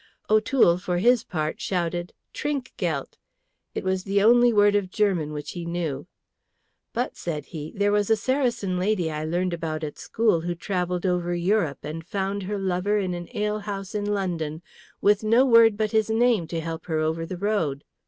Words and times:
O'Toole, 0.31 0.79
for 0.79 0.97
his 0.97 1.23
part, 1.23 1.61
shouted, 1.61 2.11
"Trinkgeldt!" 2.33 3.19
It 3.75 3.83
was 3.83 4.03
the 4.03 4.23
only 4.23 4.51
word 4.51 4.73
of 4.73 4.89
German 4.89 5.31
which 5.31 5.51
he 5.51 5.63
knew. 5.63 6.07
"But," 6.91 7.15
said 7.15 7.45
he, 7.45 7.71
"there 7.75 7.91
was 7.91 8.09
a 8.09 8.15
Saracen 8.15 8.79
lady 8.79 9.11
I 9.11 9.23
learned 9.25 9.53
about 9.53 9.83
at 9.83 9.99
school 9.99 10.41
who 10.41 10.55
travelled 10.55 11.05
over 11.05 11.35
Europe 11.35 11.83
and 11.85 12.03
found 12.03 12.41
her 12.41 12.57
lover 12.57 12.97
in 12.97 13.13
an 13.13 13.29
alehouse 13.35 13.93
in 13.93 14.11
London, 14.11 14.63
with 15.01 15.23
no 15.23 15.45
word 15.45 15.77
but 15.77 15.91
his 15.91 16.09
name 16.09 16.47
to 16.47 16.59
help 16.61 16.87
her 16.87 16.97
over 16.97 17.23
the 17.23 17.37
road. 17.37 17.83